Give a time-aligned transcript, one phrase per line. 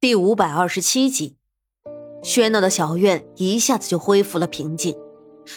[0.00, 1.34] 第五百二十七集，
[2.22, 4.96] 喧闹的小院一下子就恢复了平静。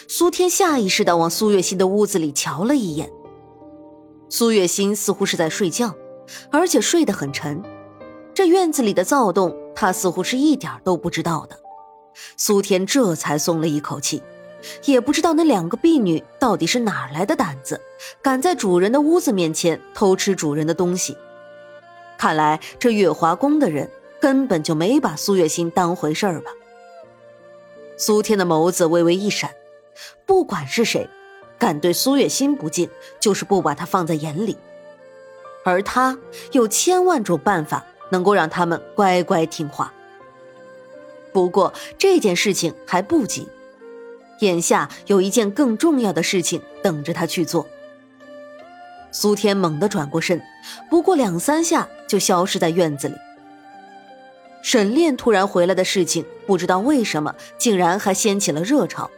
[0.08, 3.08] 苏天下意识的往苏月心的屋子里瞧了一眼，
[4.28, 5.94] 苏月心似乎是在睡觉，
[6.50, 7.62] 而且睡得很沉。
[8.34, 11.56] 这院子里的躁动，他似乎是一点都不知道的。
[12.36, 14.24] 苏天这才松了一口气，
[14.86, 17.80] 也不知道那两个婢女到底是哪来的胆子，
[18.20, 21.16] 敢在主人的屋子面前偷吃主人的东西。
[22.18, 23.88] 看来这月华宫的人。
[24.22, 26.52] 根本就没把苏月心当回事儿吧？
[27.96, 29.50] 苏天的眸子微微一闪，
[30.24, 31.08] 不管是谁，
[31.58, 34.56] 敢对苏月心不敬，就是不把他放在眼里。
[35.64, 36.16] 而他
[36.52, 39.92] 有千万种办法能够让他们乖乖听话。
[41.32, 43.48] 不过这件事情还不急，
[44.38, 47.66] 眼下有一件更重要的事情等着他去做。
[49.10, 50.40] 苏天猛地转过身，
[50.88, 53.16] 不过两三下就消失在院子里。
[54.62, 59.10] 沈炼突然回来的事情，不知道为什么竟然还掀起了热潮，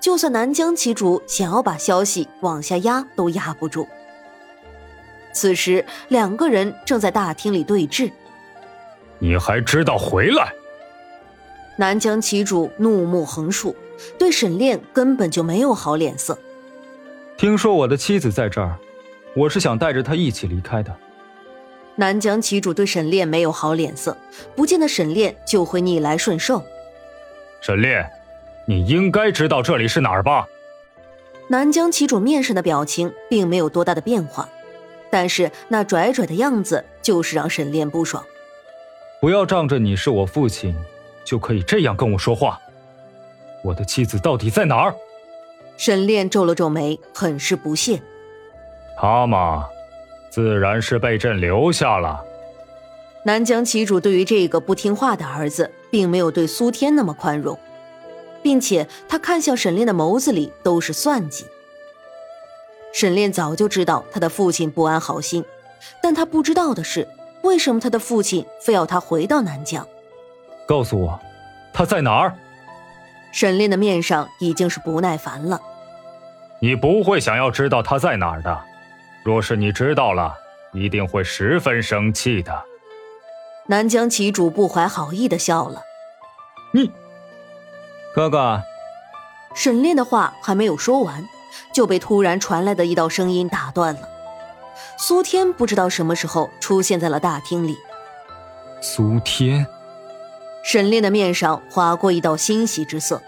[0.00, 3.86] 就算南疆旗主想要把消息往下压，都压不住。
[5.32, 8.10] 此时，两个人正在大厅里对峙。
[9.20, 10.52] 你还知道回来？
[11.76, 13.76] 南疆旗主怒目横竖，
[14.18, 16.36] 对沈炼根本就没有好脸色。
[17.36, 18.76] 听说我的妻子在这儿，
[19.36, 20.94] 我是想带着她一起离开的。
[22.00, 24.16] 南疆旗主对沈炼没有好脸色，
[24.56, 26.62] 不见得沈炼就会逆来顺受。
[27.60, 28.10] 沈炼，
[28.66, 30.48] 你应该知道这里是哪儿吧？
[31.48, 34.48] 南疆旗主面上的表情并没有多大的变化，
[35.10, 38.24] 但是那拽拽的样子就是让沈炼不爽。
[39.20, 40.74] 不要仗着你是我父亲，
[41.22, 42.58] 就可以这样跟我说话。
[43.62, 44.94] 我的妻子到底在哪儿？
[45.76, 48.00] 沈炼皱了皱眉，很是不屑。
[48.98, 49.68] 他嘛。
[50.30, 52.24] 自然是被朕留下了。
[53.24, 57.58] 南疆旗主对于这个不听话的儿子，并没有对苏天那么宽容，
[58.42, 61.44] 并且他看向沈炼的眸子里都是算计。
[62.92, 65.44] 沈炼早就知道他的父亲不安好心，
[66.02, 67.06] 但他不知道的是，
[67.42, 69.86] 为什么他的父亲非要他回到南疆？
[70.66, 71.20] 告诉我，
[71.72, 72.34] 他在哪儿？
[73.32, 75.60] 沈炼的面上已经是不耐烦了。
[76.58, 78.60] 你不会想要知道他在哪儿的。
[79.22, 80.34] 若是你知道了，
[80.72, 82.64] 一定会十分生气的。
[83.66, 85.82] 南疆旗主不怀好意的笑了。
[86.72, 86.90] 你，
[88.14, 88.62] 哥哥。
[89.54, 91.28] 沈炼的话还没有说完，
[91.74, 94.08] 就被突然传来的一道声音打断了。
[94.96, 97.76] 苏天不知道什么时候出现在了大厅里。
[98.80, 99.66] 苏天。
[100.62, 103.20] 沈炼的面上划过一道欣喜之色。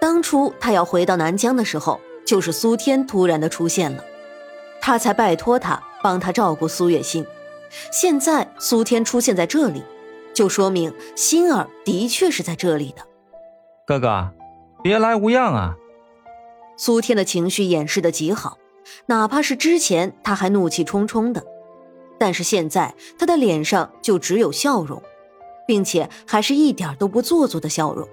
[0.00, 4.04] 当初他要回到南疆的时候，就是苏天突然的出现了。
[4.82, 7.24] 他才拜托他帮他照顾苏月心，
[7.92, 9.84] 现在苏天出现在这里，
[10.34, 13.06] 就说明心儿的确是在这里的。
[13.86, 14.30] 哥哥，
[14.82, 15.76] 别来无恙啊！
[16.76, 18.58] 苏天的情绪掩饰的极好，
[19.06, 21.44] 哪怕是之前他还怒气冲冲的，
[22.18, 25.00] 但是现在他的脸上就只有笑容，
[25.64, 28.08] 并且还是一点都不做作的笑容。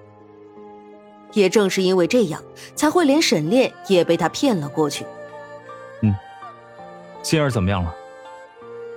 [1.34, 2.44] 也正是因为这样，
[2.76, 5.04] 才会连沈炼也被他骗了过去。
[7.22, 7.96] 心儿怎么样了？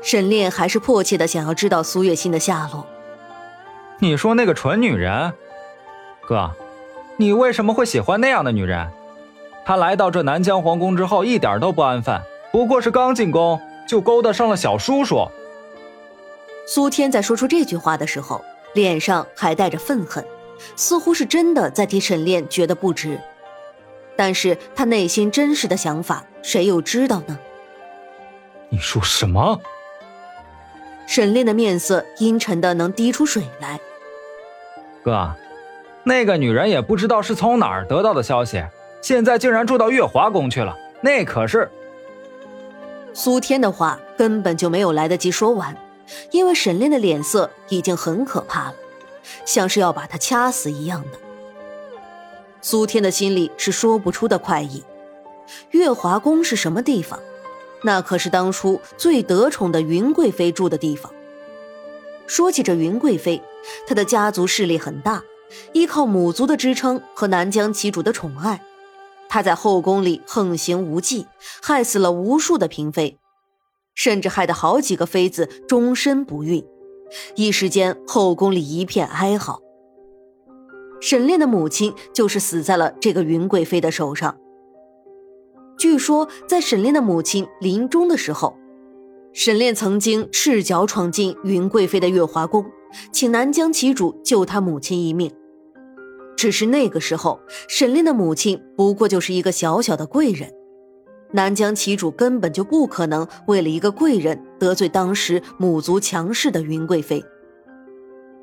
[0.03, 2.87] 沈炼还是迫切的想要知道苏月心的下落。
[4.01, 5.33] 你说那个蠢女人，
[6.27, 6.51] 哥，
[7.17, 8.91] 你为什么会喜欢那样的女人？
[9.65, 15.29] 她来到这南疆皇宫之后一点都不安分，不过是刚进宫就勾搭上了小叔叔。
[16.67, 18.45] 苏天在说出这句话的时候，
[18.75, 20.25] 脸上还带着愤恨，
[20.75, 23.21] 似乎是真的在替沈炼觉得不值。
[24.17, 27.39] 但是他内心真实的想法，谁又知道呢？
[28.73, 29.61] 你说什么？
[31.07, 33.79] 沈炼的面色阴沉的能滴出水来。
[35.05, 35.31] 哥，
[36.05, 38.65] 那个女人也不知道是从哪儿得到的消息，
[39.03, 40.75] 现在竟然住到月华宫去了。
[41.03, 41.71] 那可是……
[43.13, 45.77] 苏天的话根本就没有来得及说完，
[46.31, 48.75] 因为沈炼的脸色已经很可怕了，
[49.45, 51.19] 像是要把他掐死一样的。
[52.63, 54.83] 苏天的心里是说不出的快意。
[55.73, 57.21] 月华宫是什么地方？
[57.85, 61.13] 那可是当初最得宠的云贵妃住的地方。
[62.27, 63.43] 说起这云贵妃，
[63.87, 65.23] 她的家族势力很大，
[65.73, 68.63] 依靠母族的支撑和南疆旗主的宠爱，
[69.29, 71.27] 她在后宫里横行无忌，
[71.61, 73.19] 害死了无数的嫔妃，
[73.95, 76.65] 甚至害得好几个妃子终身不孕。
[77.35, 79.61] 一时间，后宫里一片哀嚎。
[81.01, 84.39] 沈炼的母亲就是死在了这个云贵妃的手上。
[85.93, 88.57] 据说，在沈炼的母亲临终的时候，
[89.35, 92.65] 沈炼曾经赤脚闯进云贵妃的月华宫，
[93.13, 95.31] 请南疆旗主救他母亲一命。
[96.35, 100.51] 只是那个时候，沈炼的母亲不过就是一个小小的贵人，
[101.33, 107.23] 南疆旗主根本就不可能为了一个贵人得罪当时母族强势的云贵妃。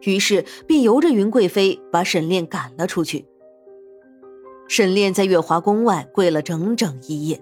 [0.03, 3.25] 于是便由着云贵妃把沈炼赶了出去。
[4.69, 7.41] 沈炼在月华宫外跪了整整一夜，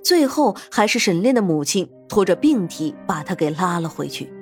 [0.00, 4.32] 最后还是沈炼的母亲拖着病体把他给拉了回去。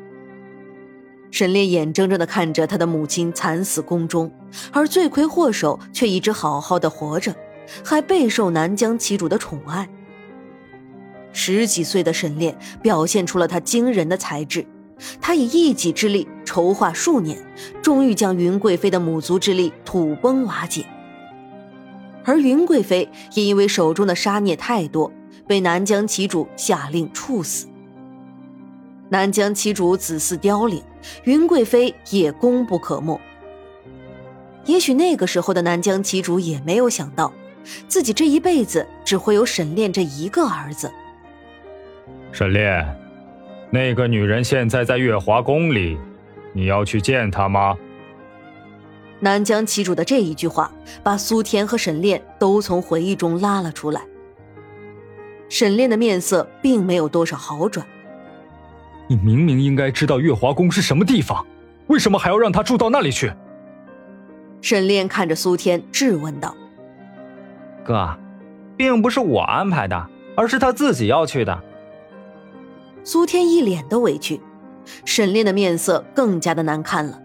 [1.30, 4.30] 沈炼眼睁睁地看着他的母亲惨死宫中，
[4.70, 7.34] 而罪魁祸首却一直好好的活着，
[7.82, 9.88] 还备受南疆旗主的宠爱。
[11.32, 14.66] 十几岁的沈炼表现出了他惊人的才智，
[15.22, 17.42] 他以一己之力筹划数年，
[17.80, 20.84] 终于将云贵妃的母族之力土崩瓦解。
[22.26, 25.10] 而云贵妃也因为手中的杀孽太多，
[25.46, 27.68] 被南疆旗主下令处死。
[29.08, 30.82] 南疆旗主子嗣凋零，
[31.22, 33.18] 云贵妃也功不可没。
[34.64, 37.32] 也许那个时候的南疆旗主也没有想到，
[37.86, 40.90] 自己这一辈子只会有沈炼这一个儿子。
[42.32, 42.84] 沈炼，
[43.70, 45.96] 那个女人现在在月华宫里，
[46.52, 47.78] 你要去见她吗？
[49.20, 50.70] 南疆旗主的这一句话，
[51.02, 54.02] 把苏天和沈炼都从回忆中拉了出来。
[55.48, 57.86] 沈炼的面色并没有多少好转。
[59.08, 61.46] 你明明应该知道月华宫是什么地方，
[61.86, 63.32] 为什么还要让他住到那里去？
[64.60, 66.56] 沈炼看着苏天质问道
[67.86, 68.18] ：“哥，
[68.76, 71.62] 并不是我安排的，而是他自己要去的。”
[73.04, 74.40] 苏天一脸的委屈，
[75.04, 77.22] 沈炼的面色更加的难看了。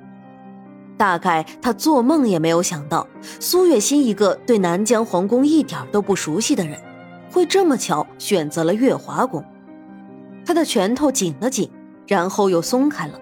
[1.01, 3.07] 大概他做梦也没有想到，
[3.39, 6.79] 苏月心一个对南疆皇宫一点都不熟悉的人，
[7.31, 9.43] 会这么巧选择了月华宫。
[10.45, 11.71] 他的拳头紧了紧，
[12.05, 13.19] 然后又松开了，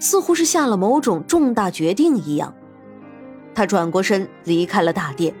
[0.00, 2.52] 似乎是下了某种重大决定一样。
[3.54, 5.32] 他转过身离开了大殿。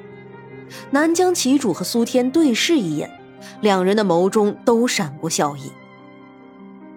[0.92, 3.10] 南疆旗主和苏天对视一眼，
[3.60, 5.72] 两人的眸中都闪过笑意。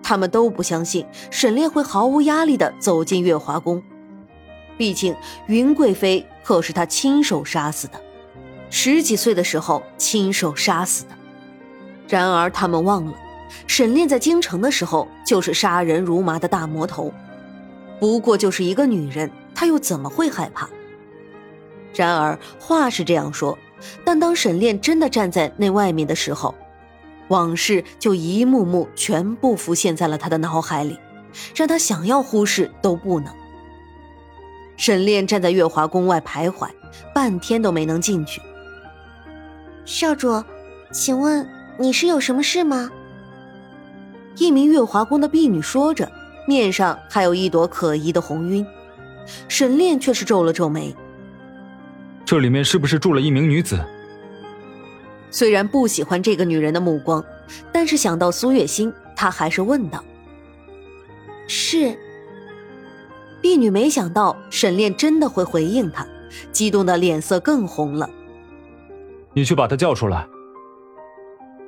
[0.03, 3.81] 他们都不相信沈炼会毫无压力地走进月华宫，
[4.77, 5.16] 毕竟
[5.48, 8.01] 云贵妃可是他亲手杀死的，
[8.69, 11.12] 十几岁的时候亲手杀死的。
[12.07, 13.13] 然而他们忘了。
[13.68, 17.12] 沈炼在京城的时候就是杀人如麻的大魔头，
[18.00, 20.68] 不过就是一个女人，他又怎么会害怕？
[21.94, 23.57] 然而话是这样说，
[24.04, 26.54] 但当沈炼真的站在那外面的时候，
[27.30, 31.00] 往事就一幕幕全部浮现在了他的脑海里，
[31.56, 33.33] 让他想要忽视都不能。
[34.77, 36.69] 沈炼站在月华宫外徘徊，
[37.13, 38.42] 半天都没能进去。
[39.86, 40.44] 少主，
[40.92, 42.89] 请问你是有什么事吗？
[44.38, 46.12] 一名月华宫的婢女说着，
[46.48, 48.66] 面上还有一朵可疑的红晕。
[49.48, 50.95] 沈炼却是皱了皱眉
[52.25, 53.80] ：“这里面是不是住了一名女子？”
[55.31, 57.24] 虽然不喜欢这个女人的目光，
[57.72, 60.04] 但是想到苏月心，他还是问道
[61.48, 61.98] ：“是。”
[63.45, 66.07] 婢女没想到沈炼真的会回应她，
[66.51, 68.09] 激动的脸色更红了。
[69.33, 70.27] “你去把他叫出来。”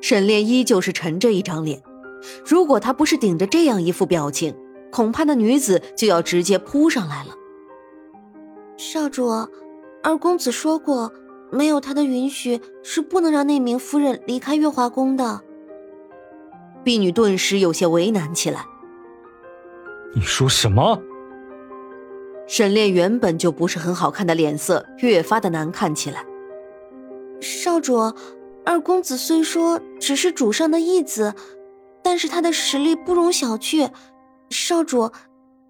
[0.01, 1.83] 沈炼依旧是沉着一张脸。
[2.44, 4.56] 如果他不是顶着这样一副表情，
[4.91, 7.35] 恐怕那女子就要直接扑上来了。
[8.75, 9.30] 少主，
[10.01, 11.13] 二公子说过，
[11.51, 15.42] 没有他的允许是不能让那名夫人离开月华宫的。
[16.83, 18.66] 婢女顿时有些为难起来。
[20.16, 20.99] 你说什么？
[22.47, 26.25] 沈炼原本就不是很好看的脸色越发的难看起来。
[27.39, 28.11] 少主，
[28.66, 31.35] 二公子虽说只是主上的义子。
[32.04, 33.89] 但是他的实力不容小觑，
[34.49, 35.11] 少主，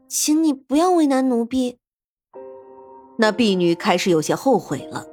[0.07, 1.79] 请你不要为难奴婢。
[3.17, 5.03] 那婢女开始有些后悔了，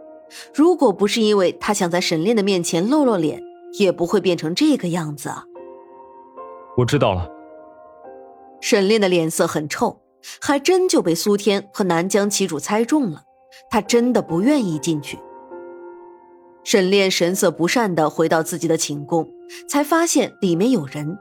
[0.54, 3.40] 如果不是因为她想在沈炼的面前露露脸，
[3.78, 5.44] 也不会变成这个样子啊。
[6.76, 7.26] 我知道了。
[8.60, 10.02] 沈炼的脸色很臭，
[10.40, 13.22] 还真就被苏天和南疆旗主猜中了，
[13.70, 15.18] 他真的不愿意进去。
[16.62, 19.28] 沈炼神色不善的回到自己的寝宫，
[19.68, 21.18] 才发现里面有人。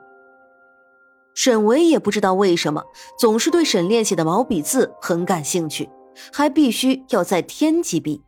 [1.36, 2.84] 沈维也不知道为什么，
[3.20, 5.90] 总是对沈炼写的毛笔字很感兴趣，
[6.32, 8.22] 还必须要再添几笔。